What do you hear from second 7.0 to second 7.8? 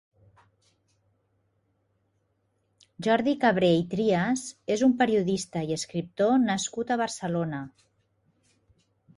Barcelona.